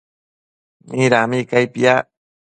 Midami 0.95 1.39
cai 1.49 1.65
piac? 1.73 2.05